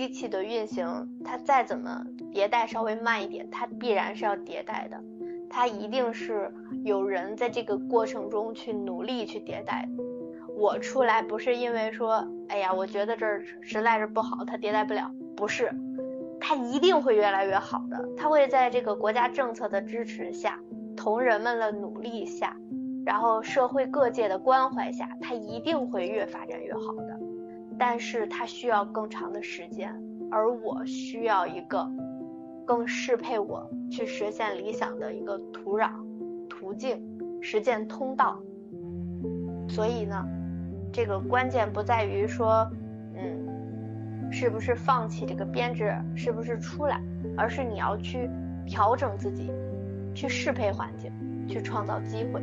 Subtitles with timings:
[0.00, 2.02] 机器的运行，它再怎么
[2.32, 4.98] 迭代稍微慢一点，它必然是要迭代的，
[5.50, 6.50] 它一定是
[6.86, 9.86] 有人在这个过程中去努力去迭代。
[10.56, 15.70] 我出来不是因为说，哎呀，我觉得这儿实在是不好，它迭代不了，不是，
[16.40, 20.58] 它一定会越来越好的，它会在这个国家政策的支持下，
[20.96, 22.56] 同人们的努力下，
[23.04, 26.80] 然后社会各界的关怀下，它一定会越发展越好。
[27.80, 29.90] 但是它需要更长的时间，
[30.30, 31.90] 而我需要一个
[32.66, 35.90] 更适配我去实现理想的一个土壤、
[36.46, 37.02] 途径、
[37.40, 38.38] 实践通道。
[39.66, 40.22] 所以呢？
[40.92, 42.68] 这个关键不在于说，
[43.14, 47.00] 嗯，是不是放弃这个编制，是不是出来，
[47.34, 48.28] 而是你要去
[48.66, 49.50] 调整自己，
[50.14, 51.10] 去适配环境，
[51.48, 52.42] 去创造机会。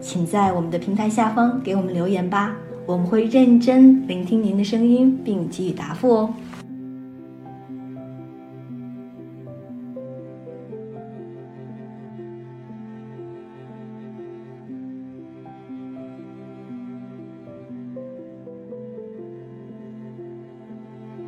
[0.00, 2.56] 请在我们的平台下方给我们留言吧。
[2.86, 6.34] 我们会认真聆听您的声音，并给予答复哦。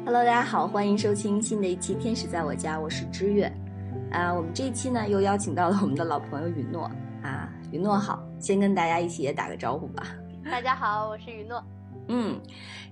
[0.07, 3.53] Hello，大家好，欢迎收听新的一期《天使在我家》，我是知月。
[4.11, 6.91] 啊，我们这一期呢又邀请到了我们的老朋友允诺
[7.23, 10.05] 啊，允诺好，先跟大家一起也打个招呼吧。
[10.45, 11.65] 大家好，我是雨诺。
[12.09, 12.41] 嗯，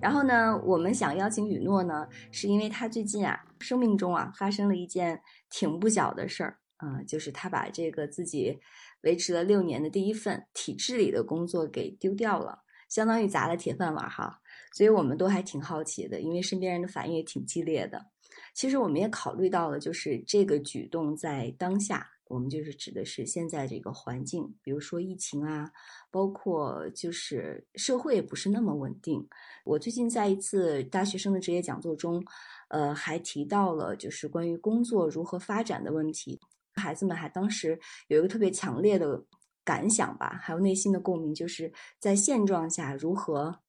[0.01, 5.21] 然后呢，我们想邀请雨诺呢，是因为他最近啊，生命中啊发生了一件
[5.51, 8.57] 挺不小的事儿啊，就是他把这个自己
[9.01, 14.39] 维持了六年的第一份体制里的工作给丢掉了，相当于砸了铁饭碗哈。
[14.73, 18.07] 所以我们都还挺好奇的，因为身边人的反应也挺激烈的。
[18.55, 22.09] 其实我们也考虑到了，就是这个举动在当下。
[22.29, 25.71] 我们就是指的是现在这个环境，比如说疫情啊，
[26.11, 29.27] 包括就是社会不是那么稳定。
[29.65, 32.23] 我最近在一次大学生的职业讲座中，
[32.69, 36.39] 呃，还提到了就是关于工作如何发展的问题。
[36.75, 39.25] 孩子们还当时有一个特别强烈的
[39.65, 43.61] 感想吧，还有内心的共鸣，就是在现状下如何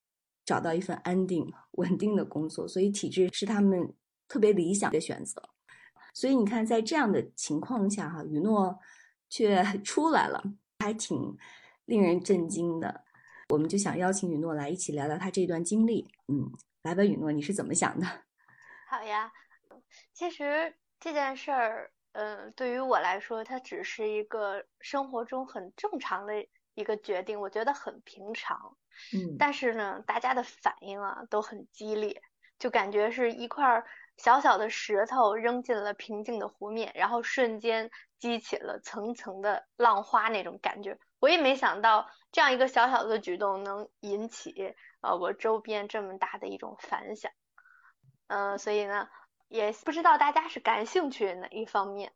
[0.45, 2.67] 找到一份安定、稳定的工作。
[2.67, 3.93] 所以体制是他们
[4.27, 5.41] 特别理想的选择。
[6.13, 8.79] 所以你看，在这样的情况下，哈，雨诺
[9.29, 10.43] 却 出来了，
[10.79, 11.37] 还挺
[11.85, 13.03] 令人震惊的。
[13.49, 16.07] 我们就想邀请雨诺来一起聊聊他这段经历。
[16.27, 16.51] 嗯，
[16.83, 18.05] 来吧，雨诺，你是怎么想的？
[18.89, 19.31] 好呀，
[20.13, 26.33] 其实这件事儿，嗯，对于我来说，它只是一个生活中很正常的
[26.75, 28.77] 一个决定，我觉得很平常。
[29.13, 32.21] 嗯，但是呢，大家的反应啊都很激烈，
[32.59, 33.85] 就感觉是一块儿。
[34.19, 40.99] 小小的石头扔进了平静的湖面，然后瞬间激起了层层的浪花那种感觉。
[41.19, 47.31] 我也没想到这样一个小小的举动能引起呃我周边这么大的一种反响。
[48.27, 49.07] 嗯，所以呢，
[49.47, 52.11] 也不知道大家是感兴趣哪一方面。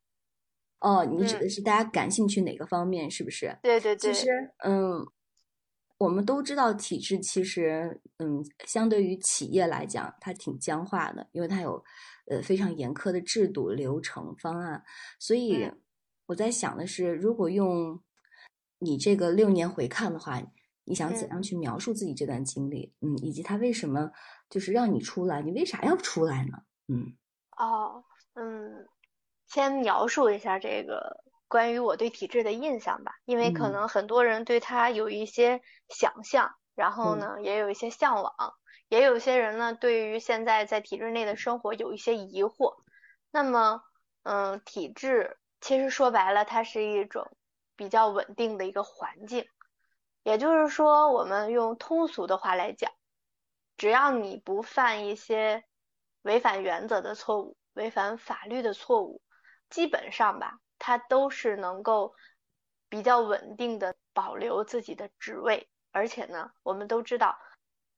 [0.79, 3.57] 哦，你指的是大家感兴趣哪个方面，是不是？
[3.63, 4.13] 对对对。
[4.13, 5.07] 其实，嗯。
[5.97, 11.81] 我们都知道，体制其实，嗯，相对于企业来讲，它挺僵化的，因为它有，
[12.25, 14.83] 呃，非常严苛的制度、流程、方案。
[15.19, 15.71] 所以
[16.25, 18.01] 我在想的是，如果用
[18.79, 20.41] 你这个六年回看的话，
[20.83, 22.93] 你想怎样去描述自己这段经历？
[22.99, 24.11] 嗯，以及他为什么
[24.49, 25.41] 就是让你出来？
[25.41, 26.57] 你为啥要出来呢？
[26.89, 27.15] 嗯，
[27.55, 28.87] 哦，嗯，
[29.47, 31.23] 先描述一下这个。
[31.53, 38.33] 关于我对体制的印象吧，因为可能很多人对他有一些想象，然后呢，也有一些向往，
[38.87, 42.77] 也有些人呢，对于现在在体制内的生活有一些疑惑。
[43.29, 43.83] 那么，
[44.23, 47.37] 嗯，体制其实说白了，它是一种
[47.75, 49.47] 比较稳定的一个环境，
[50.23, 52.91] 也就是说，我们用通俗的话来讲，
[53.77, 55.63] 只要你不犯一些
[56.23, 59.21] 违反原则的错误、违反法律的错误，
[59.69, 60.57] 基本上吧。
[60.85, 62.13] 他都是能够
[62.89, 67.39] 比较稳定的保留自己的职位，而且呢，我们都知道，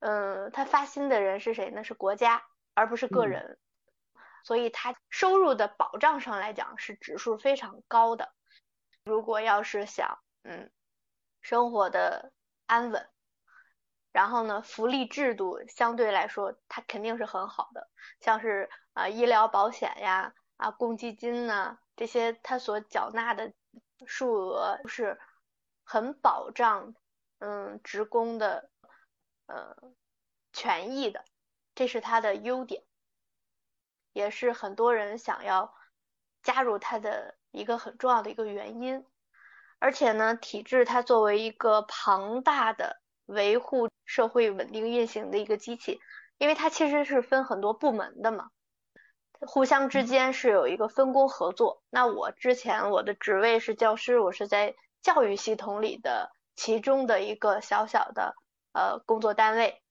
[0.01, 1.83] 嗯，他发薪的人是谁呢？
[1.83, 2.43] 是国家，
[2.75, 3.57] 而不是个人。
[4.43, 8.31] 所以他收入的保障上来讲是指数非常高的。
[9.03, 10.69] 如果要是想嗯
[11.41, 12.31] 生活的
[12.67, 13.09] 安稳，
[14.11, 17.89] 然后呢福利制度相对来说它肯定是很好的，
[18.19, 23.53] 像是啊医疗保险呀啊公积金呢这些，他所缴纳的
[24.05, 25.19] 数额是
[25.83, 26.93] 很保障
[27.39, 28.69] 嗯职工的
[29.47, 29.75] 呃
[30.51, 31.23] 权益的，
[31.73, 32.83] 这是它的优点。
[34.13, 35.73] 也是很多人想要
[36.41, 39.05] 加入它的一个很重要的一个原因，
[39.77, 45.99] 而且呢，体制它作为一个庞大的维护社会稳定运行的一个机器，
[46.37, 48.51] 因为它其实是分很多部门的嘛，
[49.39, 51.81] 互相之间是有一个分工合作。
[51.89, 58.35] 那我之前我的职位是教师，我是在教育系统里的其中的一个小小的
[58.73, 59.81] 呃工作单位，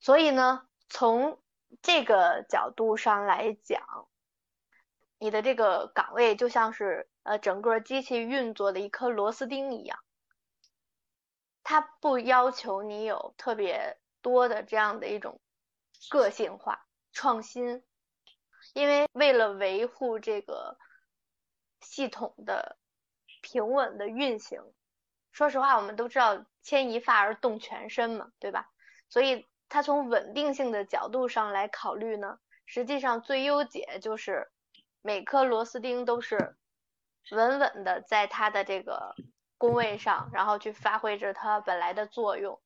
[0.00, 1.40] 所以呢，从
[1.82, 4.08] 这个角度上来讲，
[5.18, 9.98] 你的这个岗位就像是呃整个机器运作的一颗螺丝钉一样，
[11.62, 15.40] 它不要求你有特别多的这样的一种
[16.08, 17.84] 个性化创新，
[18.74, 20.78] 因为为了维护这个
[21.80, 22.76] 系统的
[23.42, 24.60] 平稳的运行，
[25.32, 28.70] 说实话，我们都知道牵一发而动全身嘛，对吧？
[29.08, 29.46] 所以。
[29.72, 34.50] 它从稳定性的角度上来考虑呢，实际上最优解就是
[35.00, 36.56] 每颗螺丝钉都是
[37.30, 39.14] 稳稳的在它的这个
[39.58, 42.60] 工位上，然后去发挥着它本来的作用。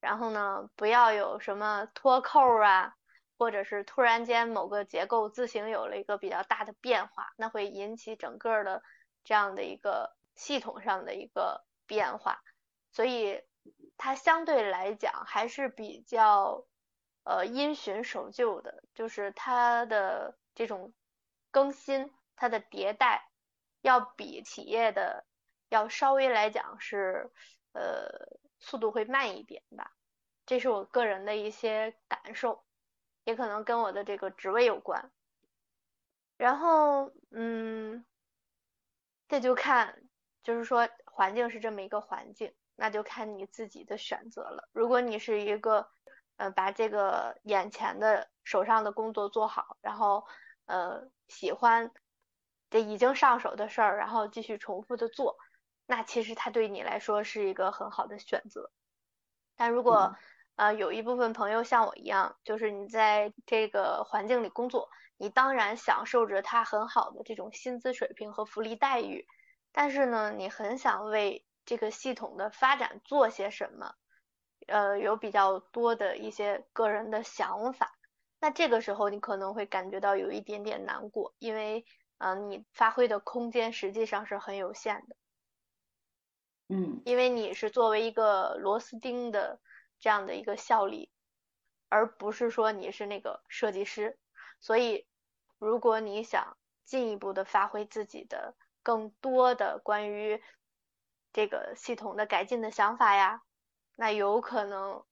[0.00, 2.94] 然后呢，不要有什么脱扣啊，
[3.38, 8.82] 或者是突然间某个结构自行有了一个比较大的变化，那会引起整个的
[9.24, 12.42] 这样的一个系统上的一个变化。
[12.92, 13.40] 所以。
[13.98, 16.64] 它相对来讲还是比较
[17.24, 20.94] 呃因循守旧的，就是它的这种
[21.50, 23.28] 更新、它的迭代，
[23.82, 25.26] 要比企业的
[25.68, 27.30] 要稍微来讲是
[27.72, 29.92] 呃速度会慢一点吧，
[30.46, 32.64] 这是我个人的一些感受，
[33.28, 35.12] 也可能跟我的这个职位有关。
[36.38, 38.04] 然后嗯，
[39.28, 40.02] 这就看
[40.42, 42.54] 就是说环境是这么一个环境。
[42.80, 44.68] 那就看你自己的选择了。
[44.72, 45.90] 如果你是一个，
[46.36, 50.24] 呃，把这个眼前的手上的工作做好，然后，
[50.66, 51.90] 呃，喜欢
[52.70, 55.36] 这已经上手的事儿，然后继续重复的做，
[55.86, 58.70] 那其实它对你来说是一个很好的选择。
[59.56, 60.16] 但如果，
[60.58, 69.24] 呃，有一部分朋友像我一样，就是你在这个环境里工作，你当然享受着他很好的这种薪资水平和福利待遇，
[69.70, 73.94] 但是呢，你很想为这个系统的发展做些什么？
[74.66, 77.94] 呃，有比较多的一些个人的想法。
[78.40, 81.84] 那这个时候你可能会感觉到有一点点难过，因为
[82.18, 85.16] 嗯，你发挥的空间实际上是很有限的。
[86.68, 89.60] 嗯，因为你是作为一个螺丝钉的
[90.00, 91.10] 这样的一个效力，
[91.88, 94.18] 而不是说你是那个设计师。
[94.60, 95.06] 所以，
[95.58, 100.42] 如果你想进一步的发挥自己的更多的关于
[101.32, 103.42] 这个系统的改进的想法呀，
[103.96, 105.04] 那有可能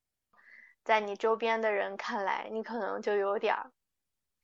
[0.83, 3.73] 在你周边的人看来，你可能就有点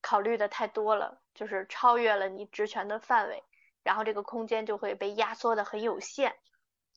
[0.01, 3.43] 考虑的太多了，就是超越了你职权的范围，
[3.83, 6.37] 然后这个空间就会被压缩的很有限。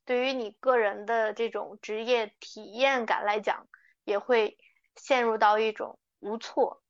[0.05, 3.67] 对于你个人的这种职业体验感来讲，
[4.03, 4.57] 也会
[4.95, 6.83] 陷入到一种无措、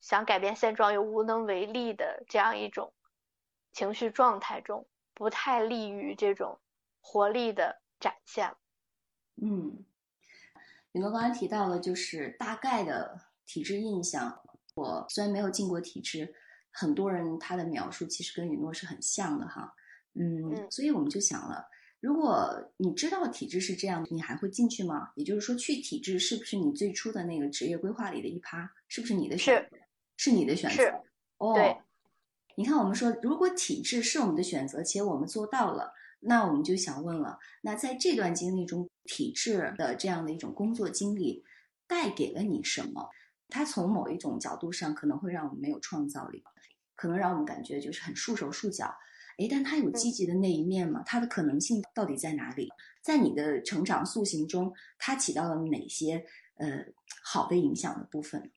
[0.00, 2.92] 想改变现状又无能为力的这样一种
[3.72, 6.58] 情绪状态中，不太利于这种。
[7.04, 8.54] 活力的展现。
[9.42, 9.84] 嗯，
[10.92, 14.40] 雨诺刚才提到了，就是大概的体质印象。
[14.76, 16.32] 我虽然没有进过体制，
[16.70, 19.74] 很多人他的描述其实跟雨诺是很像的哈。
[20.14, 21.68] 嗯，所以我们就想了，
[22.02, 25.12] 如果你知道体制是这样，你还会进去吗？
[25.14, 28.68] 也就是说，去体制是不是你最初的那个职业规划里的一趴？
[28.88, 29.64] 是不是你的选？
[29.70, 29.78] 择？
[30.16, 30.76] 是你的选择。
[30.82, 30.94] 是。
[31.38, 31.54] 哦。
[32.56, 35.94] 你看，我们说，如果体制是我们的选择，且我们做到了。
[36.18, 41.44] 那我们就想问了，那在这段经历中，体制的这样的一种工作经历，
[41.86, 43.08] 带给了你什么？
[43.48, 46.42] 它从某一种角度上可能会让我们没有创造力，
[46.96, 48.92] 可能让我们感觉就是很束手束脚。
[49.42, 51.02] 诶，但它有积极的那一面吗？
[51.04, 52.68] 它的可能性到底在哪里？
[53.02, 56.24] 在你的成长塑形中，它起到了哪些
[56.56, 56.84] 呃
[57.24, 58.52] 好的影响的部分？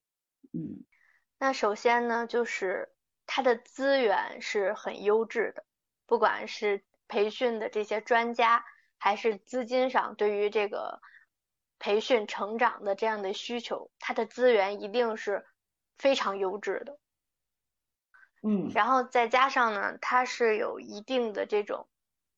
[0.54, 0.84] 嗯，
[1.40, 2.90] 那首先呢，就是
[3.26, 5.66] 它的资源是很优质的，
[6.06, 6.84] 不管是。
[7.08, 8.66] 培训的这些专家，
[8.98, 11.00] 还是资金上对于这个
[11.78, 15.46] 培训成长的这样的需求，它的资源一定是
[16.00, 16.98] 非常优质的。
[18.48, 21.90] 嗯，然后再加上呢，它是有一定的这种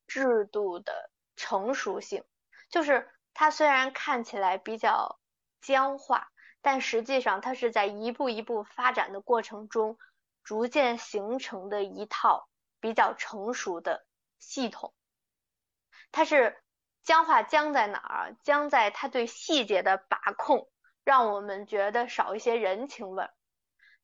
[0.08, 2.24] 制度的成熟性，
[2.70, 5.20] 就是它虽然看起来比较
[5.60, 6.30] 僵化，
[6.62, 9.98] 但实际上它是在一步一步发展的过程中，
[10.46, 12.48] 逐渐形成的一套
[12.80, 14.06] 比较成熟的
[14.40, 14.94] 系统。
[16.14, 16.64] 它是
[17.04, 18.38] 僵化僵在哪儿？
[18.44, 20.70] 僵在它对细节的把控，
[21.04, 23.34] 让我们觉得少一些人情味儿。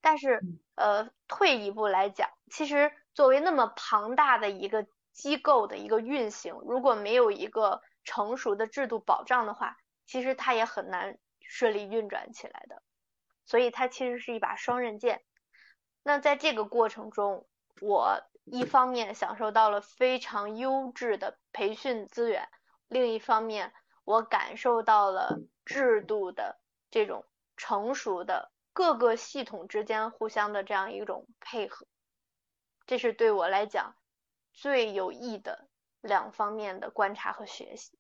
[0.04, 0.42] 但是，
[0.76, 12.84] 呃，退一步来讲，其实作为那么庞大的一个机构的一个运行，如果没有一个成熟的制度保障的话，其实它也很难顺利运转起来的。
[13.46, 15.24] 所以它其实是一把双刃剑。
[16.04, 17.48] 那在这个过程中，
[17.80, 22.50] 我一方面享受到了非常优质的培训资源，
[22.90, 23.72] 另一方面
[24.04, 26.60] 我感受到了制度的
[26.92, 28.53] 这种成熟的。
[28.74, 31.86] 各个系统之间互相的这样一种配合，
[32.88, 33.96] 这是对我来讲
[34.52, 35.70] 最有益的
[36.02, 37.92] 两方面的观察和学习。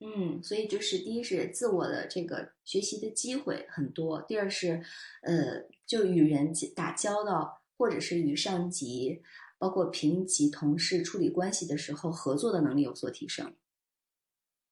[0.00, 4.82] 嗯，所以就是第一是自我的这个学习的机会很多，第二是
[5.22, 9.22] 呃，就与人打交道，或者是与上级、
[9.58, 13.54] 包括平级同事处理关系的时候，合作的能力有所提升。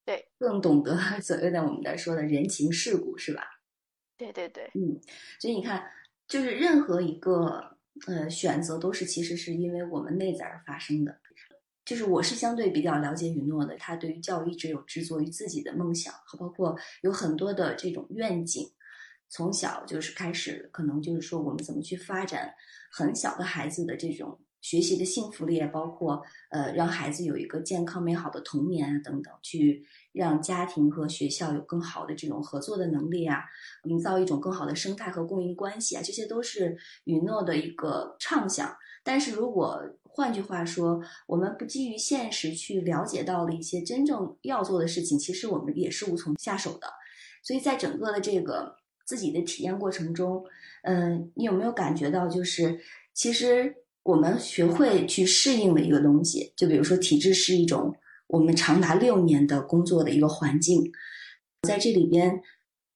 [0.07, 3.58] 对，更懂得 所谓的我们在说的人情世故，是吧？
[4.19, 5.01] 对对对，嗯，
[5.41, 5.83] 所以你看，
[6.27, 11.19] 就是任何一个呃选择，都是其实是因为我们内在而发生的。
[11.85, 18.71] 就是我是相对比较了解雨诺的，他对于教育一直有执着于自己的梦想，和包括有很多的这种愿景。
[19.31, 22.53] 从小就是开始，可能就是说我们怎么去发展
[22.91, 24.39] 很小的孩子的这种。
[24.69, 29.83] 学习的幸福力，包括呃，让孩子有一个健康美好的童年啊，等等，去
[30.13, 33.43] 让家庭和学校有更好的这种合作的能力啊，
[33.85, 38.77] 营造一种更好的生态和供应关系啊，这些都是允诺的一个畅想。
[39.03, 46.89] 但是如果换句话说，我们不基于现实去了解到了一些真正要做的事情，其实我们也是无从下手的。
[47.43, 50.45] 所以在整个的这个自己的体验过程中，
[50.83, 52.79] 嗯，你有没有感觉到，就是
[53.15, 53.75] 其实。
[54.09, 57.95] 我们学会去适应的一个东西，就比如说体制是一种
[58.27, 60.91] 我们长达六年的工作的一个环境，
[61.69, 62.41] 在这里边，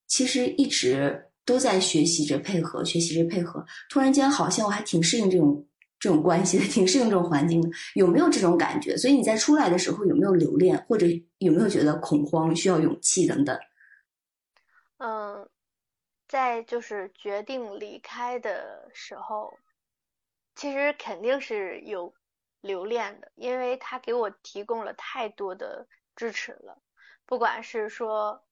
[0.07, 3.63] 其实一直都在学习着配合，学习着配合。
[3.91, 5.63] 突然间，好像我还挺适应这种
[5.99, 7.69] 这种关系的，挺适应这种环境的。
[7.93, 8.97] 有没有这种感觉？
[8.97, 11.05] 所以你在出来的时候有没有留恋，或者
[11.37, 13.55] 有没有觉得恐慌、需要勇气等等？
[14.97, 15.47] 嗯，
[16.27, 19.53] 在就是决定离开的时候。
[20.55, 22.13] 其实肯定是有
[22.61, 26.81] 留恋的，因为他给我提供了太多的支持了。
[27.25, 28.45] 不管是说，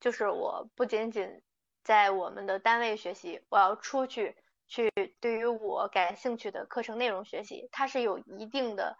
[0.00, 1.42] 就是我不仅仅
[1.84, 4.36] 在我们的单位学习，我要出去
[4.66, 8.98] 去对于我感兴趣的课程内容学习，它是有一定的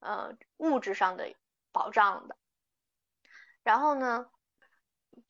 [0.00, 1.34] 呃物质上的
[1.72, 2.36] 保障的。
[3.62, 4.30] 然后呢，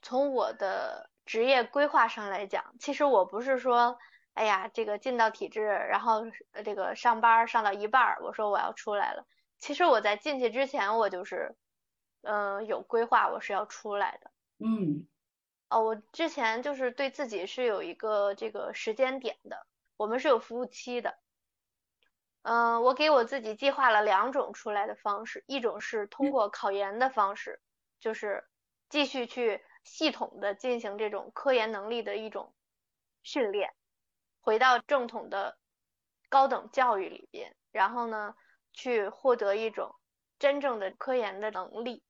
[0.02, 3.98] 从我的职业规划上来讲，其实我不是说。
[4.38, 6.22] 哎呀，这个进到体制，然后
[6.64, 9.26] 这个上班上到一半，我说我要出来了。
[9.58, 11.56] 其实我在进去之前，我就是，
[12.22, 14.30] 嗯，有规划，我是要出来的。
[14.58, 15.08] 嗯，
[15.70, 19.66] 哦，我之前就是对自己是有一个这个时间点的，
[19.96, 21.18] 我们是有服务期的。
[22.42, 27.60] 嗯，我给我自己计划了两种出来的方式，一种是通过考研的方式，
[27.98, 28.48] 就是
[28.88, 32.54] 继续去系统的进行这种科研能力的一种
[33.24, 33.74] 训练。
[34.48, 35.58] 回到正统的
[36.30, 38.34] 高等教育里边，然后呢，
[38.72, 39.94] 去获得一种
[40.38, 42.02] 真正的科研的能力。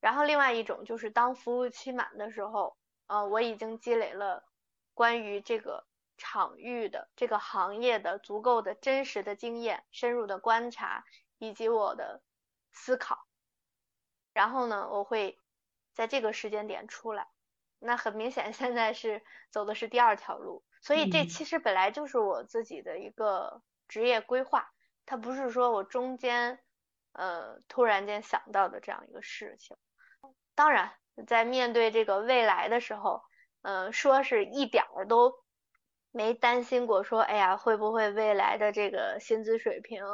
[0.00, 2.76] 然后另外一种就是当服务期满的时候，
[3.06, 4.44] 呃，我已经积累了
[4.92, 11.04] 关于这个场域的这个行业的足够的真实的经验、深入的观察
[11.38, 12.24] 以及我的
[12.72, 13.24] 思考。
[14.32, 15.38] 然后呢，我会
[15.92, 17.28] 在这个时间点出来。
[17.78, 20.64] 那很明显，现在是走的是第二条路。
[20.82, 24.68] 所以这其实本来就是我自己的一个职业规划，
[25.06, 26.58] 它不是说我中间
[27.12, 29.76] 呃突然间想到的这样一个事情。
[30.54, 30.92] 当然，
[31.26, 33.22] 在面对这个未来的时候，
[33.62, 35.32] 嗯，说是一点儿都
[36.10, 40.04] 没担心过，说哎呀会不会未来的这个薪资水平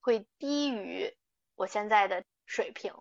[0.00, 1.16] 会低于
[1.54, 2.92] 我现在的水平，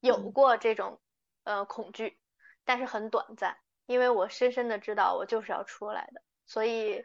[0.00, 1.00] 有过这种
[1.44, 2.20] 呃恐惧，
[2.64, 6.22] 但是很短暂，因为我深深的知道我就是要出来的。
[6.46, 7.04] 所以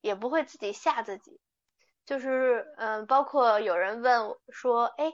[0.00, 1.40] 也不会自己吓自己，
[2.06, 5.12] 就是嗯，包括有人问我说，哎，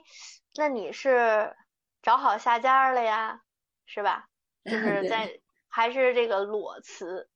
[0.55, 1.55] 那你是
[2.01, 3.41] 找好下家了呀，
[3.85, 4.29] 是吧？
[4.65, 7.29] 就 是在还是这个裸辞？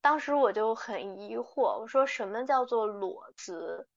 [0.00, 3.88] 当时我就很疑惑，我说什么叫做裸辞？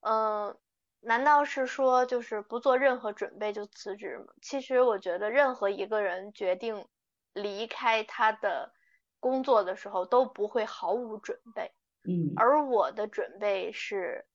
[0.00, 0.58] 嗯，
[1.00, 4.32] 难道是说就是不做任何准备就辞职吗？
[4.42, 6.88] 其实我觉得任何一个人决定
[7.32, 8.72] 离开他的
[9.20, 11.72] 工作的时候都不会毫无准备。
[12.04, 14.26] 嗯，而我的准备是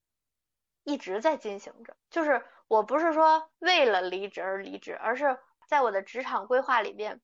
[0.83, 7.21] 一直在进行着，就是我不是说为了离职而离职，而是在我的职场规划里边，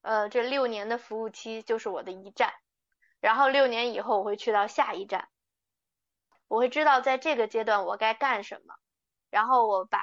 [0.00, 2.54] 呃，这六年的服务期就是我的一站，
[3.20, 5.28] 然后六年以后我会去到下一站，
[6.46, 8.74] 我会知道在这个阶段我该干什么，
[9.30, 9.98] 然后我把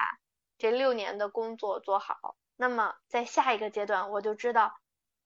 [0.58, 4.78] 这六年的工作做好，那么在下一个阶段我就知道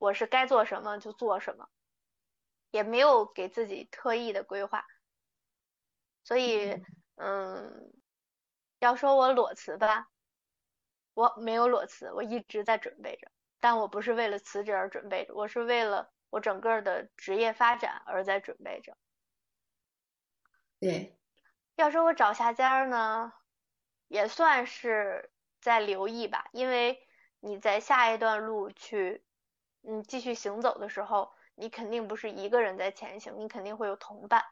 [0.04, 1.68] 我是该做什么就做什么。
[2.70, 4.84] 也没有给自己特意的规划，
[6.24, 6.82] 所以，
[7.14, 7.92] 嗯，
[8.80, 10.08] 要说我裸辞吧，
[11.14, 13.30] 我没有裸辞，我一直在准备着，
[13.60, 18.96] 但我不是为了辞职而准备着，我是为了我整个的职业发展而在准备着。
[20.80, 21.16] 对，
[21.76, 23.32] 要说我找下家呢，
[24.08, 25.30] 也算是
[25.60, 27.06] 在留意吧，因为
[27.38, 29.24] 你在下一段路去，
[29.86, 31.30] 嗯，继续行走的时候。
[31.56, 34.42] 你肯定不是一个人在前行，你肯定会有同伴，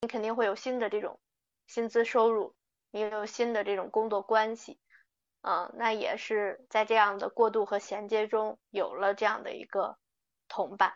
[0.00, 1.20] 你肯定会有新的这种
[1.66, 2.54] 薪资收入，
[2.90, 4.78] 你有新的这种工作关系，
[5.42, 9.98] 嗯，那也是在这样的过渡和衔接中有了这样的一个
[10.48, 10.94] 同伴。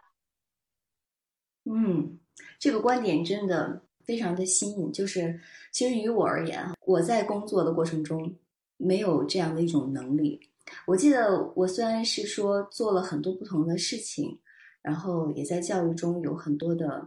[1.64, 2.18] 嗯，
[2.58, 4.90] 这个观点真的非常的新颖。
[4.90, 5.38] 就是
[5.70, 8.38] 其实于我而言，我在工作的过程中
[8.78, 10.50] 没有这样的一种能力。
[10.86, 14.38] 我记得我虽然是说做了很多不同的事情。
[14.82, 17.04] 然后也在教育中有很多的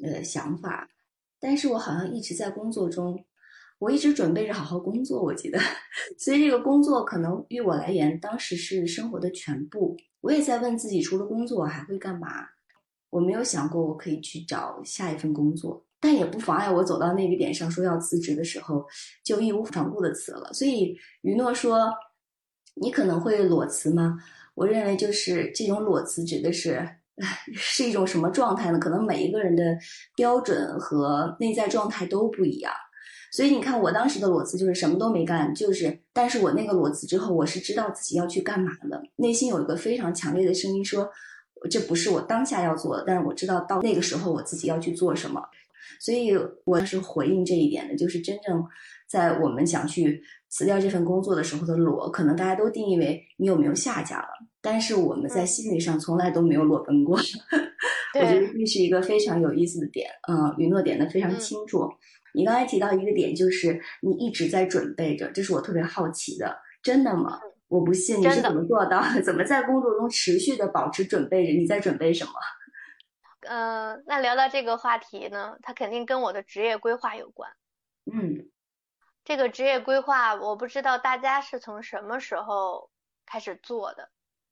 [0.00, 0.88] 呃想法，
[1.40, 3.18] 但是我好像一直在工作中，
[3.80, 5.20] 我一直准备着好好工作。
[5.20, 5.58] 我记得，
[6.16, 9.96] 所以这个工作可能于我来言，当时是生活的全部。
[10.20, 12.46] 我也在问自己，除了工作还会干嘛？
[13.10, 18.86] 我没有想过我可以去找下一份工作，但也不妨碍我走到那个点上说要辞职的时候，
[19.24, 20.52] 就义无反顾的辞了。
[20.52, 21.92] 所以于诺说，
[22.80, 24.18] 你可能会裸辞吗？
[24.54, 26.88] 我认为就是这种裸辞指的是。
[27.54, 28.78] 是一种什么状态呢？
[28.78, 29.74] 可能每一个人的
[30.14, 32.70] 标准和内在状态都不一样，
[33.32, 41.08] 所以你看，我当时的裸辞就是什么都没干，就是，但是我那个裸辞之后，我是知道自己要去干嘛的，内心有一个非常强烈的声音说，
[41.70, 45.42] 这不是我当下要做的，但是我知道到那个时候我自己要去做什么，
[45.98, 48.62] 所以我是回应这一点的，就是真正
[49.08, 50.22] 在我们想去
[50.56, 54.28] 辞掉这份工作的时候的裸，可能大家都定义为你有没有下家了。
[54.62, 57.14] 但是我们在心理上从来都没有裸奔过，
[58.18, 60.08] 我觉得这是一个非常有意思的点。
[60.26, 61.86] 嗯，云诺点的非常清楚。
[62.32, 66.56] 你刚才提到一个点，就是你一直在准备着，这是我特别好奇的。
[66.82, 67.38] 真的吗？
[67.68, 69.20] 我不信，你是怎么做到的？
[69.20, 71.52] 怎么在工作中持续的保持准备着？
[71.52, 72.32] 你在准备什么？
[73.46, 77.50] 嗯，那聊到这个话题呢，它肯定跟我的职业规划有关。
[78.10, 78.48] 嗯，
[79.26, 82.92] 这个职业规划，我不知道大家是从什么时候
[83.26, 84.08] 开始做的。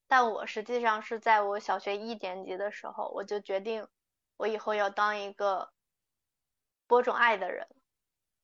[0.09, 3.87] 但我实际上是在我小学一年级的时候，我就决定
[4.37, 5.73] 我以后要当一个
[6.89, 7.69] 播种爱的人。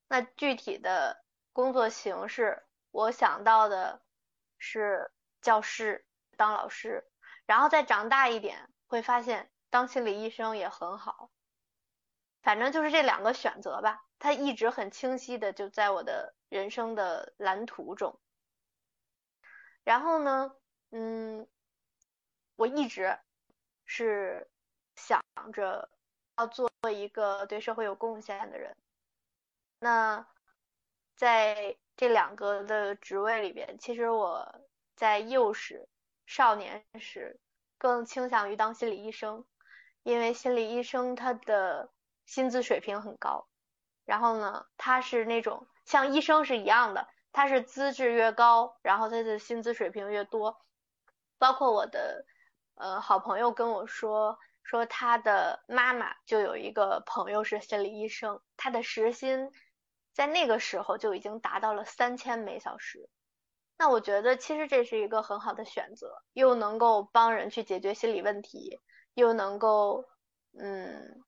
[0.06, 1.20] 那具体的
[1.52, 2.62] 工作形式，
[2.92, 4.00] 我想到的
[4.56, 5.10] 是
[5.42, 7.10] 教师，当老师。
[7.44, 11.28] 然后再长大一点，会发现当心理医生也很好。
[12.40, 18.20] 反正就是这两个选择吧，它一直很清晰的就在我的人生的蓝图中。
[19.82, 20.54] 然后呢？
[20.90, 21.46] 嗯，
[22.56, 23.18] 我一直
[23.86, 24.48] 是
[24.96, 25.88] 想着
[26.36, 28.76] 要做一个对社会有贡献的人。
[29.78, 30.26] 那
[31.16, 34.60] 在这两个的职位里边，其实我
[34.96, 35.88] 在幼时、
[36.26, 37.38] 少年时
[37.78, 39.46] 更倾向于当心理医生，
[40.02, 41.90] 因为心理医生他的
[42.26, 43.46] 薪资水平很高。
[44.10, 50.60] 然后呢，他是那种像医生是一样的，他是资质越高，然后他的薪资水平越多。
[51.38, 52.24] 包括我的
[52.74, 59.52] 呃好朋友跟我说，说他的妈妈就有一个朋友是心理医生，他的时薪
[60.12, 63.08] 在那个时候就已经达到了三千每小时。
[63.78, 68.80] 那我觉得其实这是一个很好的选择，又能够帮人去解决心理问题，
[69.14, 70.04] 又能够
[70.58, 71.22] 嗯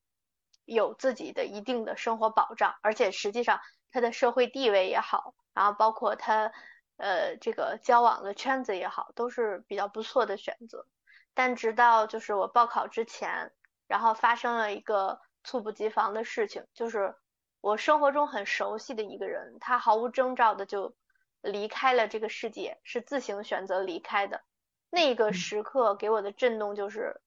[0.74, 6.52] 有自己的一定的生活保障，而且实际上他的社会地位也好，然后包括他。
[6.98, 10.86] 呃，这个交往的圈子也好，都是比较不错的选择。
[11.34, 13.50] 但直到就是我报考之前，
[13.88, 17.16] 然后发生了一个猝不及防的事情，就是
[17.60, 20.94] 我生活中很熟悉的一个人，他毫无征兆的就
[21.40, 24.42] 离开了这个世界，是自行选择离开的。
[24.88, 27.20] 那个时刻给我的震动就是，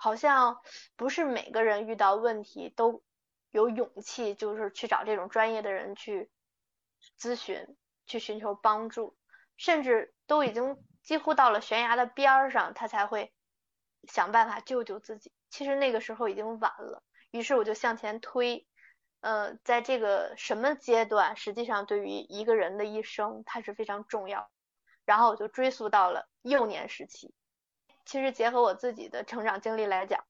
[0.00, 0.60] 好像
[0.94, 3.02] 不是每个人遇到问题都
[3.50, 6.30] 有勇气，就是去找这种专业的人去
[7.18, 9.18] 咨询，去寻求帮助，
[9.56, 13.34] 甚至都已经几乎到了悬崖的边儿上，他才会
[14.04, 15.32] 想办法救救自己。
[15.50, 18.68] 其实那个时候已经晚了，于是我就向前推，
[19.20, 24.48] 呃，在这个什么阶段，实际上对于一个人的一生，它是非常重要。
[25.04, 27.34] 然后我就追溯到了幼年时期。
[28.08, 30.24] 其实结合我自己的成长经历来讲，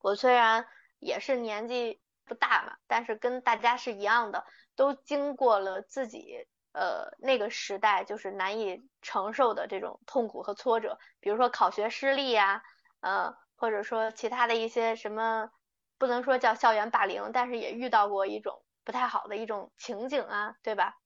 [0.00, 0.66] 我虽然
[0.98, 12.64] 也是年纪不大嘛，但是跟大家是一样的，都经过了自己呃那个时代就是难以承受的这种痛苦和挫折，比如说考学失利呀，
[12.98, 15.52] 呃，或者说其他的一些什么，
[15.98, 20.98] 不能说叫校园霸凌，但是也遇到过一种不太好的一种情景啊，对吧？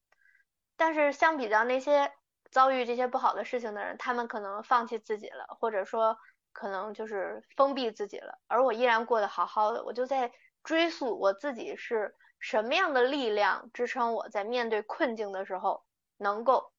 [0.74, 2.14] 但是相比较那些。
[2.52, 6.18] 遭遇这些不好的事情的人，他们可能放弃自己了，或者说
[6.52, 9.82] 可能就是封闭自己了，而我依然过得好好的。
[9.82, 10.30] 我就在
[10.62, 15.82] 追溯我自己是什么样的力量支撑我在面对困境的时候
[16.18, 16.72] 能够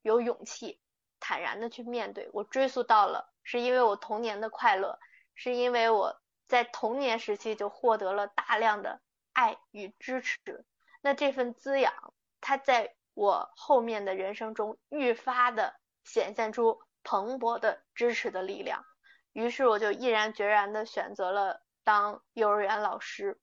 [0.00, 0.80] 有勇气
[1.18, 2.30] 坦然的去面对。
[2.32, 4.98] 我追溯到了，是因为我童年的快乐，
[5.34, 9.00] 是因为我在童年时期就获得了大量的
[9.32, 10.64] 爱与支持。
[11.02, 12.95] 那这份滋养，它在。
[13.16, 15.74] 我后面的人生中愈发的
[16.04, 18.84] 显现出蓬勃的支持的力量，
[19.32, 23.40] 于是我就毅然决然的选择了当幼儿园老师。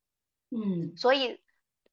[0.51, 1.41] 嗯，所以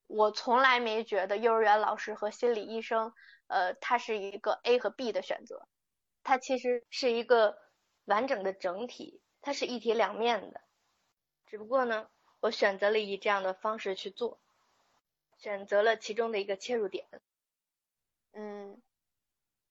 [0.06, 3.14] 我从来没觉得幼儿园老师和心理医生，
[3.46, 5.66] 呃，它是一个 A 和 B 的选择，
[6.22, 7.56] 它其实是一个
[8.04, 10.60] 完整的整体，它是一体两面的。
[11.46, 14.38] 只不过呢，我选择了以这样的方式去做，
[15.38, 17.08] 选择了其中的一个切入点。
[18.32, 18.80] 嗯，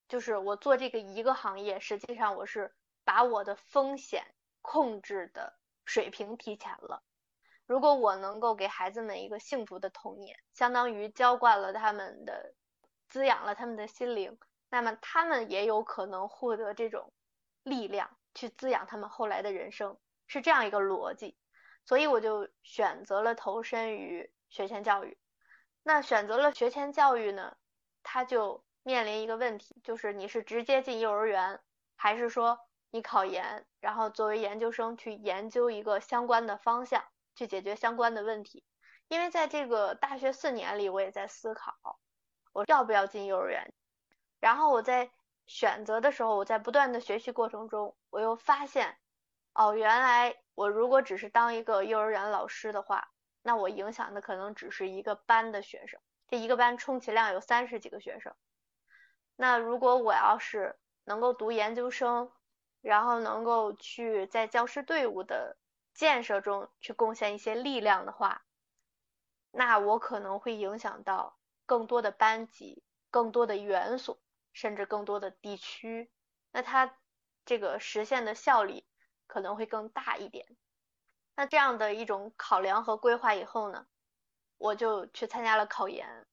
[0.07, 4.25] 就是我做这个一个行业，实际上我是把我的风险
[4.61, 7.03] 控制的水平提前了。
[7.65, 12.55] 如果我能够给孩子们一个幸福的童年，相当于浇灌了他们的，
[13.07, 17.13] 滋养了他们的心灵，那么他们也有可能获得这种
[17.63, 21.37] 力量去滋养他们后来的人生，是这样一个逻辑。
[21.85, 25.17] 所以我就选择了投身于学前教育。
[25.81, 27.55] 那选择了学前教育呢？
[28.03, 31.59] 他就面临一个问题，就是你是直接进幼儿园，
[31.95, 32.59] 还是说
[32.91, 37.03] 你考研，然后作为研究生去研究一个相关的方向，
[37.35, 38.65] 去解决相关的问题？
[39.07, 41.99] 因为在这个大学四年里，我也在思考
[42.53, 43.73] 我要不要进幼儿园。
[44.39, 45.11] 然后我在
[45.45, 48.97] 选择的时候，我在不断的学习过程中，我又发现，
[49.53, 53.09] 哦，原来我如果只是当一个幼儿园老师的话，
[53.41, 55.99] 那我影响的可能只是一个班的学生。
[56.29, 58.35] 这一个班充其量有三十几个学生，
[59.35, 62.31] 那如果我要是能够读研究生，
[62.81, 65.57] 然后能够去在教师队伍的
[65.93, 68.43] 建设中去贡献一些力量的话，
[69.51, 74.21] 那我可能会影响到更多的班级、更多的园所，
[74.53, 76.11] 甚至更多的地区，
[76.51, 76.95] 那它
[77.43, 78.85] 这个实现的效力
[79.25, 80.45] 可能会更大一点。
[81.35, 83.87] 那这样的一种考量和规划以后呢？
[84.59, 86.27] 我就去参加了考研，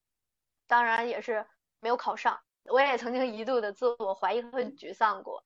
[0.66, 1.46] 当然也是
[1.80, 2.42] 没有考上。
[2.64, 5.44] 我也曾经一度的自我怀疑和沮丧过，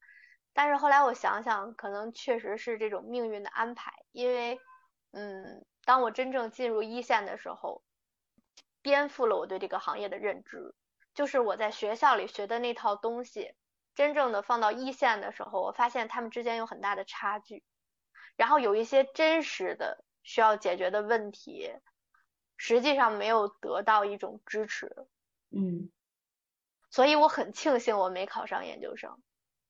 [0.55, 3.93] 但是后来我想想，可能确实是这种命运的安排。
[4.13, 4.59] 因为，
[5.13, 7.83] 嗯，当我真正进入一线的时候，
[8.83, 10.75] 颠覆了我对这个行业的认知。
[11.13, 13.55] 就是我在学校里学的那套东西，
[13.95, 17.63] 真正的放到一线的时候，我发现他们之间有很大的差距，
[18.37, 21.71] 然后有一些真实的需要解决的问题。
[22.63, 24.95] 实际上没有得到一种支持，
[25.49, 25.91] 嗯，
[26.91, 29.19] 所以我很庆幸我没考上研究生，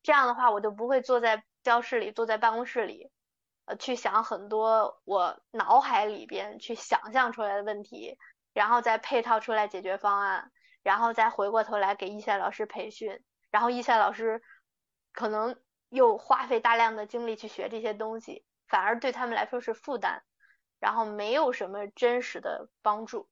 [0.03, 3.09] 这样的话我就不会坐在教室里，坐在办公室里，
[3.67, 8.19] 呃，去想很多我脑海里边去想象出来的问题，
[8.53, 10.51] 然后再配套出来解决方案，
[10.83, 13.23] 然后再回过头来给一线老师培训，
[13.53, 14.43] 然后一线老师
[15.13, 15.57] 可能
[15.91, 20.25] 又花费大量的精力去学这些东西，反而对他们来说是负担。
[20.81, 23.29] 然后没有什么真实的帮助。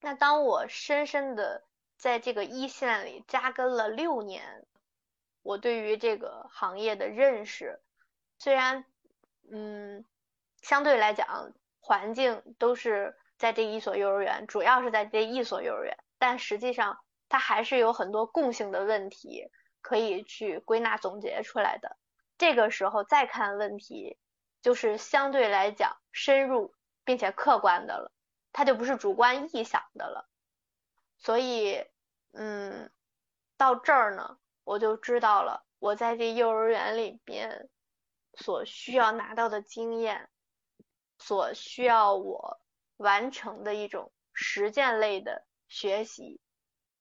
[0.00, 1.64] 那当我深深的
[1.96, 4.66] 在这个一线里扎根了六年，
[5.42, 7.80] 我对于这个行业的认识，
[8.38, 8.84] 虽然
[9.50, 10.04] 嗯
[10.60, 21.96] 相对来讲环境都是在这一所幼儿园，主要是在这一所幼儿园，但实际上它还是有很多共性的问题可以去归纳总结出来的。
[22.36, 24.18] 这个时候再看问题。
[24.62, 28.12] 就是相对来讲深入并且客观的了，
[28.52, 30.28] 它就不是主观臆想的了。
[31.18, 31.84] 所以，
[32.32, 32.90] 嗯，
[33.56, 37.68] 到这儿呢，我就知道了我在这幼儿园里边
[38.34, 40.30] 所需要拿到的经验，
[41.18, 42.60] 所需要我
[42.96, 46.40] 完成的一种实践类的学习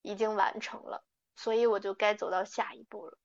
[0.02, 1.04] 已经完成了，
[1.36, 3.18] 所以我就该走到下一步了。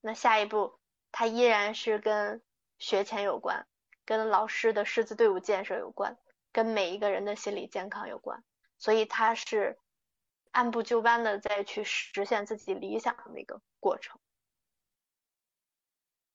[0.00, 0.78] 那下一步，
[1.12, 2.42] 它依然是跟
[2.78, 3.66] 学前有关，
[4.04, 6.16] 跟老师的师资队伍建设有关，
[6.52, 8.42] 跟每一个人的心理健康有关，
[8.78, 9.78] 所以他是
[10.50, 14.18] 按部就班的再去实现自己理想的那个过程。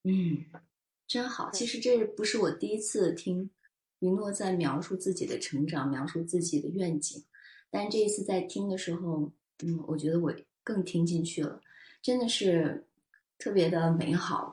[0.02, 0.44] 嗯，
[1.06, 1.50] 真好。
[1.50, 3.50] 其实这不是我第一次听
[3.98, 7.24] 云诺在描述自己的成长，描述自己的愿景。
[7.70, 9.30] 但这一次在听的时候，
[9.62, 11.60] 嗯，我觉得我更听进去了，
[12.02, 12.86] 真的是
[13.38, 14.50] 特别的美好。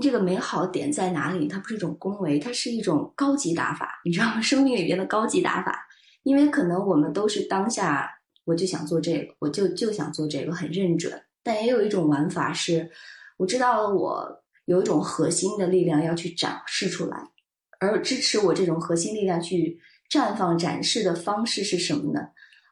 [0.00, 1.46] 这个美好点在哪里？
[1.48, 4.40] 它不是一种恭维，它是一种高级打法，你知道吗？
[4.42, 5.86] 生命里边的高级打法。
[6.22, 8.10] 因为可能我们都是当下，
[8.44, 11.22] 我就想做这个，我就就想做这个，很认准。
[11.42, 12.90] 但也有一种玩法是，
[13.36, 14.42] 我知道了我。
[14.66, 17.16] 有一种核心的力量要去展示出来，
[17.78, 19.78] 而支持我这种核心力量去
[20.10, 22.20] 绽放展示的方式是什么呢？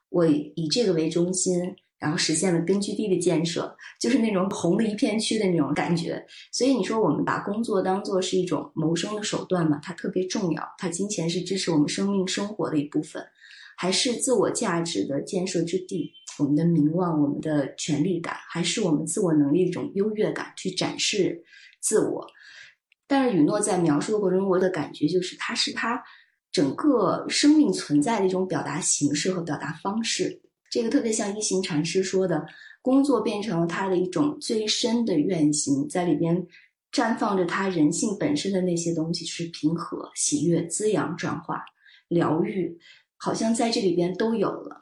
[0.08, 6.24] 我以这个为中心，然后实现了根据地的建设，就是那种红的一片区的那种感觉。
[6.52, 9.78] 所以你说我们把工作当做是一种谋生的手段嘛？
[9.82, 13.24] 它特别重要，它金钱是支持我们生命生活的一部分，
[13.76, 16.12] 还是自我价值的建设之地？
[16.38, 21.44] 我们的名望、我们的权利感，还是我们自我能力的一种优越感去展示？
[21.80, 22.26] 自我，
[23.06, 26.02] 但是雨诺在描述的过程中，我的感觉就是，它是他
[26.50, 30.40] 整个生命存在的一种表达形式和表达方式。
[30.74, 32.44] 这个特别像一行禅师说的，
[32.82, 36.44] 工作变成了他的一种最深的愿行，在里边
[36.90, 41.64] 绽放着他人性本身的那些东西，是平和、喜悦、滋养、转化、
[42.08, 42.76] 疗愈，
[43.16, 44.76] 好像在这里边都有了。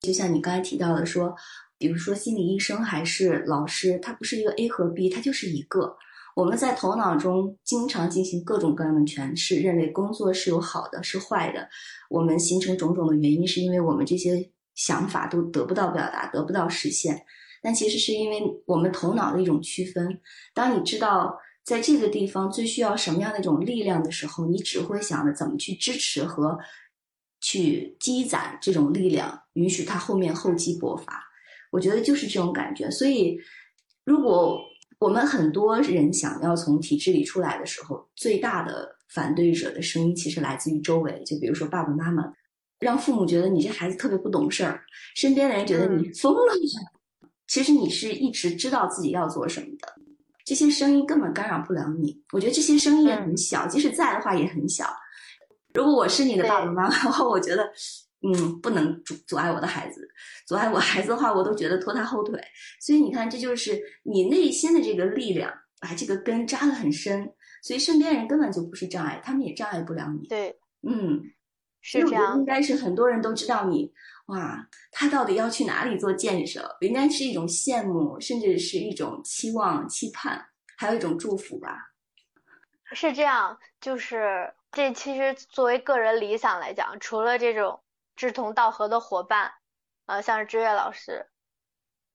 [0.00, 1.34] 就像你刚才提到的说，
[1.78, 5.96] 比如说心理医生还是老师，他不是一个 A 和 B，他就是一个。
[6.34, 11.66] 我们在头脑中经常进行各种各样的诠释，认为工作是有好的，是坏的。
[12.10, 17.24] 我们形成种种的原因，是因为我们这些想法都得不到表达，得不到实现。
[17.60, 20.20] 但其实是因为我们头脑的一种区分。
[20.54, 26.56] 当你知道在这个地方最需要什么样的一种力量的时候，你只会想着怎么去支持和
[27.40, 31.24] 去积攒这种力量，允许它后面厚积薄发。
[31.72, 32.88] 我觉得就是这种感觉。
[32.90, 33.36] 所以，
[34.04, 34.60] 如果
[35.00, 42.32] 我们很多人想要从体制里出来的时候，最大的反对者的声音其实来自于周围，就比如说爸爸妈妈，
[42.78, 44.82] 让父母觉得你这孩子特别不懂事儿，
[45.14, 46.54] 身边的人觉得你疯了。
[47.46, 49.94] 其实你是一直知道自己要做什么的，
[50.44, 52.20] 这些声音根本干扰不了你。
[52.32, 54.86] 我觉得这些声音也很小，即使在的话也很小。
[55.74, 57.70] 如果我是你的爸爸妈妈的话，我觉得。
[58.26, 60.08] 嗯，不能阻阻碍我的孩子，
[60.48, 62.40] 阻碍我孩子的话，我都觉得拖他后腿。
[62.80, 67.30] 所以你看，这就是你内心的这个力量，把这个根扎得很深，
[67.62, 70.26] 所以身边人根本就不是障碍，他们也障碍不了你。
[70.28, 70.48] 对，
[70.88, 71.22] 嗯，
[71.88, 72.36] 是这样。
[72.36, 73.92] 应该是很多人都知道你，
[74.26, 76.76] 哇，他到底要去哪里做建设？
[76.80, 80.44] 应该是一种羡慕，甚至是一种期望、期盼，
[80.76, 81.92] 还有一种祝福吧。
[82.92, 87.80] 是这样，就是这其实作为个人理想来讲，除了这种。
[88.16, 89.52] 志同道合的伙伴，
[90.06, 91.26] 呃，像是知月老师，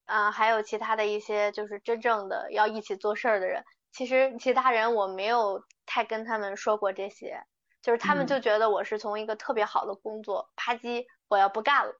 [0.06, 3.64] 啊，还有其他的一些就是真正的要一起做事儿的人。
[3.92, 7.44] 其实其他人我没有太跟他们说过这些，
[7.82, 11.94] 就是他们就觉得我是从一个特别好的工作，啪叽，我要不干了。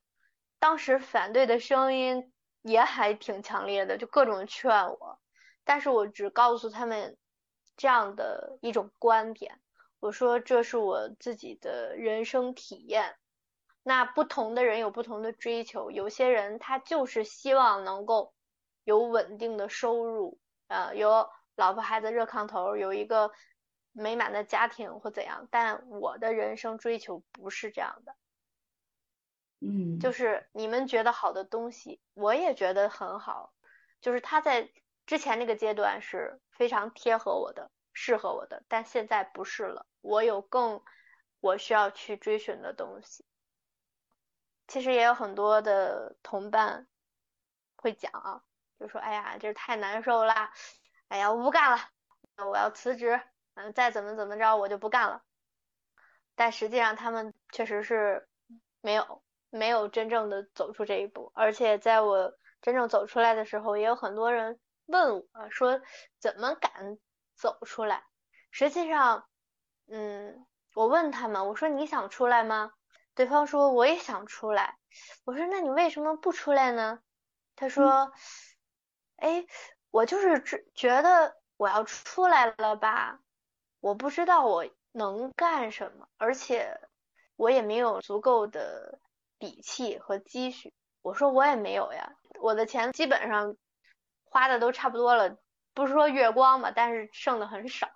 [0.60, 5.20] 当时反对的声音也还挺强烈的，就各种劝我，
[5.64, 7.18] 但是我只告诉他们
[7.78, 9.60] 这样的一种观点，
[10.00, 13.16] 我说这是我自己的人生体验。
[13.84, 18.32] 那不同的人有不同的追求，有些人他就是希望能够
[18.84, 23.32] 有稳定的收入，呃，有老婆孩子热炕头，有一个
[23.92, 25.48] 美满的家庭或怎样。
[25.52, 28.16] 但我的人生追求不是这样的，
[29.60, 33.54] 嗯，就是你们觉得好的东西，我也觉得很好，
[34.02, 34.72] 就是他在
[35.06, 40.82] 之前那个阶段是非常贴合我的，适合我的，但现在不是了，我有更
[41.40, 43.26] 我需要去追寻的东西。
[44.68, 46.88] 其实也有很多的同伴
[47.76, 48.44] 会讲啊，
[48.80, 50.54] 就说哎呀，这太难受啦，
[51.10, 51.78] 哎呀，我不干了，
[52.38, 53.22] 我要辞职，
[53.62, 55.22] 嗯，再怎么怎么着，我就不干了。
[56.36, 58.28] 但实际上他们确实是
[58.82, 65.82] 没有没有真正的走出这一步，而且在我真正走出来的时候，也有很多人问我说
[66.20, 66.98] 怎么敢
[67.36, 68.04] 走出来？
[68.50, 69.28] 实际上，
[69.88, 72.72] 嗯，我问他们，我说你想出来吗？
[73.14, 74.78] 对方说我也想出来，
[75.26, 77.02] 我说那你为什么不出来呢？
[77.56, 78.12] 他说，
[79.18, 79.46] 哎，
[79.92, 80.42] 我就是
[80.74, 83.20] 觉得我要出来了吧，
[83.82, 86.80] 我不知道我能干什么，而且
[87.36, 89.00] 我也没有足够的
[89.40, 90.74] 底气和积蓄。
[91.02, 93.58] 我说我也没有呀，我的钱基本上
[94.24, 95.36] 花的都差不多了，
[95.74, 97.90] 不是说月光吧，但是剩的很少。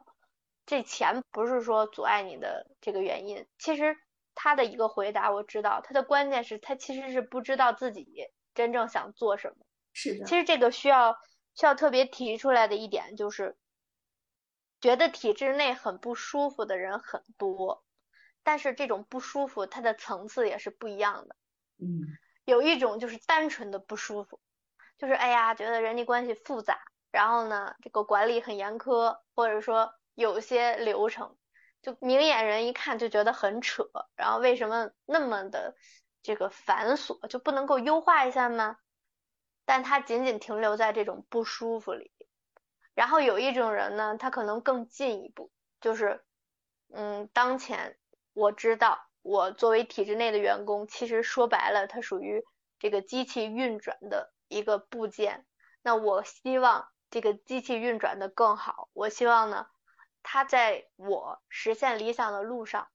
[0.65, 3.45] 这钱不是说阻碍你的这个原因。
[3.59, 3.95] 其实
[4.33, 9.57] 他的一个回答我知道，他的关键是他其实是不知道自己真正想做什么。
[9.93, 10.25] 是的。
[10.25, 11.15] 其实这个需要
[11.53, 13.55] 需要特别提出来的一点就是，
[14.85, 17.83] 觉得体制内很不舒服的人很多。
[18.43, 21.35] 但是这种不舒服，它的层次也是不一样的。
[21.79, 22.05] 嗯，
[22.43, 24.39] 有一种就是单纯的不舒服，
[24.99, 31.35] 就是哎呀，觉得人际关系复杂，然后呢，这个管理很严苛，或者说有些流程，
[31.81, 33.89] 就明眼人一看就觉得很扯。
[34.15, 35.75] 然后为什么那么的
[36.21, 38.77] 这个繁琐，就不能够优化一下吗？
[39.65, 42.11] 但他仅仅停留在这种不舒服里。
[42.95, 46.25] 然后有一种人呢，他可能更进一步，就是
[46.91, 47.97] 嗯，当前。
[48.33, 52.43] 我知道，我作为体制内的员工，其实说白了，它属于
[52.79, 55.45] 这个机器运转的一个部件。
[55.81, 58.89] 那我希望这个机器运转的更好。
[58.91, 59.67] 我希望呢，
[60.21, 62.89] 它在我实现理想的路上，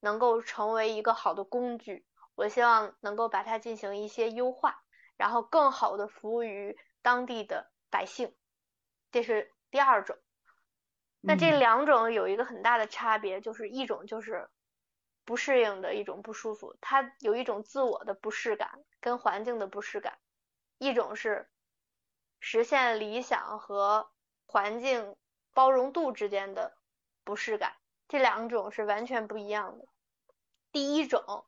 [0.00, 2.04] 能够成为一个好的工具。
[2.34, 4.82] 我希望能够把它进行一些优化，
[5.16, 8.34] 然后更好的服务于当地的百姓。
[9.12, 10.18] 这是第二种。
[11.20, 14.50] 那这两种有一个很大的差别，就是一种就是。
[15.24, 20.14] 不适应的一种不舒服，它有一种自我的不适感，跟环境的不适感；
[20.78, 21.48] 一种是
[22.40, 24.10] 实现理想和
[24.46, 25.14] 环境
[25.54, 26.76] 包容度之间的
[27.22, 27.76] 不适感，
[28.08, 29.86] 这两种是完全不一样的。
[30.72, 31.46] 第一种，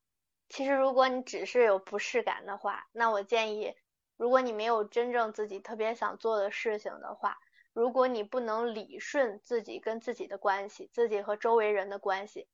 [0.48, 3.74] 其实如果你只是有不适感的话，那我建议，
[4.16, 7.40] 如果你没有真正自己特别想做的事情的话，
[7.74, 12.48] 如果你不能理顺自己跟自己的关系，自己和周围人的关系。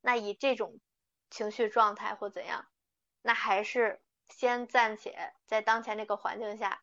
[0.00, 0.80] 那以这种
[1.30, 2.66] 情绪状态或怎样，
[3.20, 6.82] 那还是先暂且在当前这个环境下，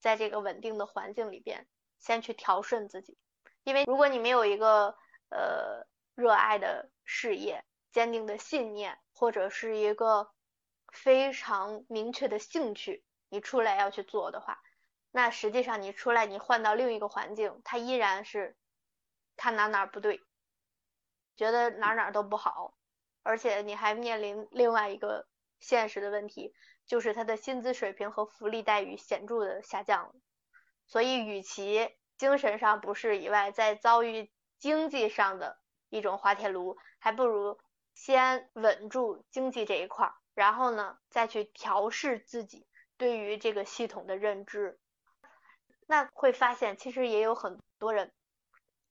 [0.00, 3.18] 在这个稳定的环境里边，先去调顺自己。
[3.64, 4.96] 因为如果你没有一个
[5.28, 10.30] 呃热爱的事业、坚定的信念，或者是一个
[10.90, 14.62] 非常明确的兴趣，你出来要去做的话，
[15.12, 18.56] 那实际上你出来你换到另一个环境，他依然是
[19.36, 20.20] 看哪哪不对。
[21.36, 22.74] 觉得哪哪都不好，
[23.22, 25.26] 而且你还面临另外一个
[25.58, 26.54] 现实的问题，
[26.86, 30.14] 就是他的薪资水平和福利待遇显著的下降了。
[30.86, 37.58] 所以，与其精神上不适以外，再遭遇经济上的一种滑铁卢，还不如
[37.94, 42.66] 先稳住经济这一块儿，然后呢，再去调试自己
[42.98, 44.78] 对于这个系统的认知。
[45.90, 48.12] 那会发现，其实也有很多人。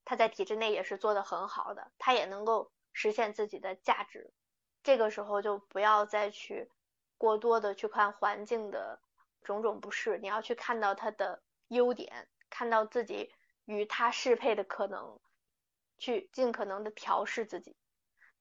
[0.03, 4.33] 他在体制内也是做得很好的，他也能够实现自己的价值。
[4.83, 6.69] 这个时候就不要再去
[7.17, 8.99] 过多的去看环境的
[9.43, 13.33] 种种不适，你要去看到他的优点，看到自己
[13.63, 15.21] 与他适配的可能，
[15.99, 17.77] 去尽可能的调试自己。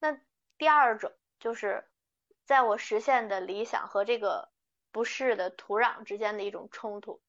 [0.00, 0.18] 那
[0.56, 1.88] 第二种就是
[2.44, 4.48] 在我实现的理想和这个
[4.90, 7.20] 不适的土壤之间的一种冲突。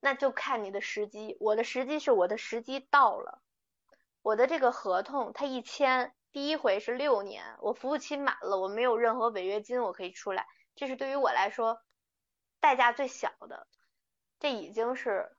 [0.00, 3.42] 那就看你的时机，我的时机是我的时机到了，
[4.22, 11.80] 我的这个合同它一签，第一回是六年，我服务期满了，我没有任何违约金，我可以出来，这是对于我来说
[12.60, 13.66] 代价最小的，
[14.38, 15.36] 这已经是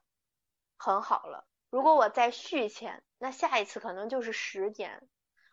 [0.78, 1.48] 很好了。
[1.70, 5.08] 如果我再续签，那下一次可能就是十年，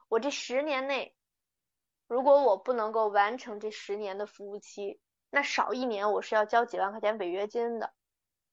[0.08, 1.14] 我这十年内，
[2.08, 7.92] 如果我不能够完成这十年的服务期，那少一年我是要交几万块钱违约金的。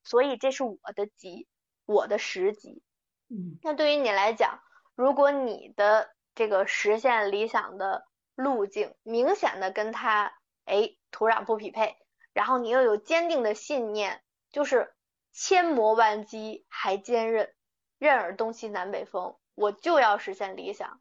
[0.04, 1.48] 所以这是我的急，
[1.86, 2.82] 我的时机。
[3.28, 4.60] 嗯，那对于你来讲，
[4.94, 10.32] 如果你的这个实现理想的路径明显的跟他
[10.66, 11.96] 哎土壤不匹配，
[12.32, 14.94] 然后你又有坚定的信念，就是
[15.32, 17.54] 千磨万击还坚韧，
[17.98, 21.00] 任尔东西南北风，我就要实现理想，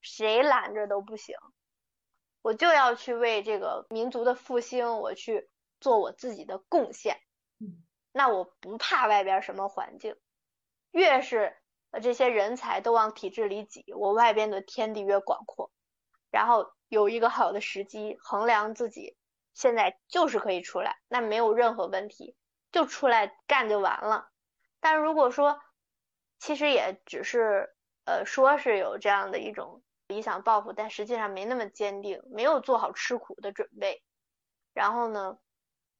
[0.00, 1.36] 谁拦着都不行，
[2.42, 5.48] 我就要去为这个民族的复兴，我去
[5.80, 7.20] 做我自己的贡献。
[8.16, 10.16] 那我不怕外边什么环境，
[10.90, 11.54] 越是
[12.02, 15.70] 这些人才都往体制里挤，我外边的天地越广阔。
[16.30, 19.18] 然后有一个好的时机，衡量自己
[19.52, 22.34] 现在就是可以出来，那没有任何问题，
[22.72, 24.30] 就出来干就完了。
[24.80, 25.60] 但如果说
[26.38, 34.02] 其实也只是呃说是有这样的一种理想抱负，但实际上没那么坚定，没有做好吃苦的准备，
[34.72, 35.36] 然后呢？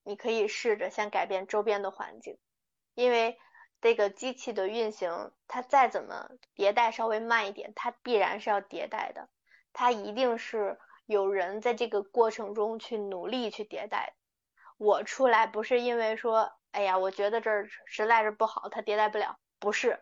[0.06, 2.38] 你可以试着先改变周边的环境，
[2.94, 3.36] 因为
[3.80, 9.28] 这个机器的运行，它再怎么迭代稍微慢一点，它必然是要迭代的，
[9.72, 14.14] 它一定是有人在这个过程中去努力去迭代。
[14.78, 20.00] 我出来不是因为说，哎呀，我觉得这儿实在是不好，它迭代不了，不是，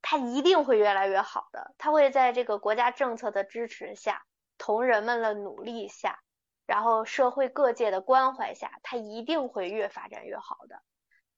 [0.00, 1.74] 它一定会越来越好的。
[1.76, 4.24] 它会在这个国家政策的支持下，
[4.56, 6.23] 同人们的努力下，
[6.66, 10.82] 然后社会各界的关怀下，它一定会越发展越好的。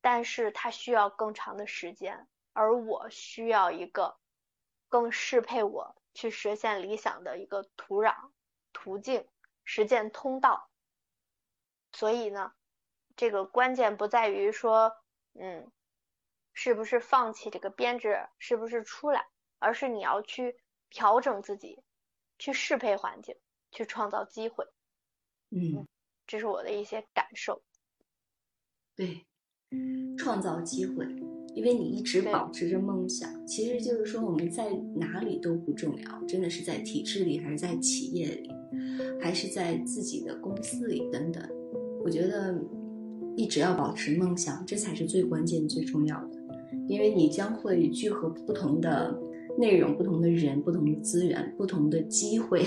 [0.01, 4.17] 但是它需要更长的时间，而我需要一个
[4.89, 8.15] 更适配我去实现理想的一个土壤、
[8.73, 9.27] 途径、
[9.65, 10.71] 实践通道。
[11.93, 12.53] 所以呢？
[13.17, 14.95] 这个关键不在于说，
[15.33, 15.73] 嗯，
[16.53, 19.27] 是不是放弃这个编制，是不是出来，
[19.59, 20.61] 而是你要去
[20.91, 21.83] 调整自己，
[22.39, 23.35] 去适配环境，
[23.73, 24.67] 去创造机会。
[25.57, 25.87] 嗯，
[26.27, 27.61] 这是我的一些感受。
[28.95, 29.25] 对，
[30.19, 31.07] 创造机会，
[31.55, 38.51] 因为你一直保持着梦想，其实就是说我们在哪里都不重要，真的是在体制里，还是在企业里，
[39.21, 41.43] 还是在自己的公司里等等，
[42.05, 42.55] 我觉得。
[43.39, 46.39] 一直要保持梦想，这才是最关键、最重要的。
[46.89, 49.15] 因为你将会聚合不同的
[49.59, 52.63] 内容、不同的人、不同的资源、不同的机会，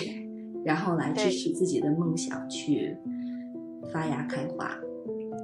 [0.63, 2.95] 然后来支持自己的梦想去
[3.91, 4.71] 发芽开花。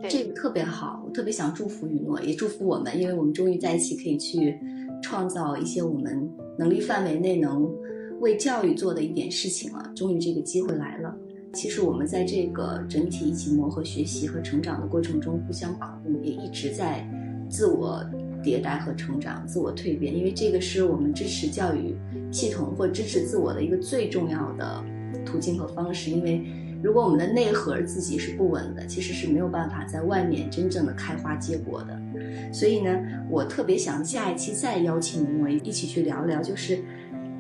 [0.09, 4.55] 这个特别好，我特别想祝福雨诺，也祝福我们，因为我们终于在一起可以去
[5.01, 7.67] 创造一些我们能力范围内能
[8.19, 9.91] 为教育做的一点事情了。
[9.95, 11.15] 终于这个机会来了。
[11.53, 17.09] 其实我们在这个整体一起磨合、学习和成长的过程中，互相保护，也一直在
[17.49, 18.03] 自我
[18.43, 20.15] 迭代和成长、自我蜕变。
[20.15, 21.95] 因为这个是我们支持教育
[22.29, 24.83] 系统或支持自我的一个最重要的
[25.25, 26.09] 途径和方式。
[26.09, 26.45] 因为
[26.83, 31.99] 如果我们的内核自己是不稳的，其实是没有办法在外面真正的开花结果的。
[32.53, 32.97] 所以呢，
[33.29, 36.79] 我特别想下一期再邀请您们一起去聊聊，就是。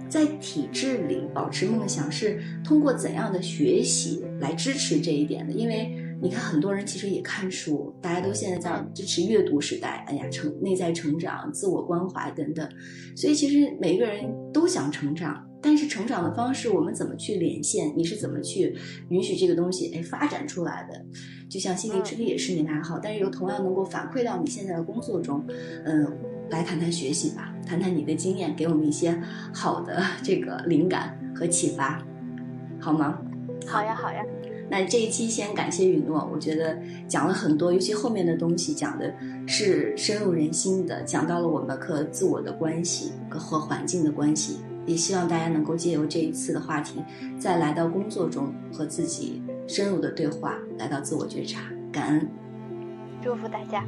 [0.07, 5.51] 在体制里保持梦想是通过怎样的学习来支持这一点的？
[5.51, 10.05] 因为你看，很多人其实也看书，大家都现在在支持阅读时代。
[10.07, 12.69] 哎呀，成内在成长、自我关怀等等，
[13.15, 17.91] 所以其实每一个人都想成长，但是成长的方式我们怎么去连线？
[17.97, 18.77] 你是怎么去
[19.09, 21.03] 允许这个东西哎发展出来的？
[21.49, 25.43] 就像心灵之力也是你的爱好，但是又同样能够反馈到你现在的工作中，
[25.83, 26.07] 嗯。
[26.51, 29.19] 来谈谈学习吧，谈谈你的经验，给我们一些
[29.51, 31.99] 好的这个灵感和启发，
[32.79, 33.19] 好吗？
[33.65, 34.23] 好呀，好呀。
[34.69, 39.11] 那这一期先感谢允诺，我觉得讲了很多，尤其后面的东西讲的
[39.47, 47.03] 是深入人心的，讲到了我们和自我的关系和环境的关系，也希望大家能够借由这一次的话题，
[47.39, 51.61] 再来到工作中和自己深入的对话，来到自我觉察，
[51.91, 52.29] 感恩，
[53.21, 53.83] 祝福大家。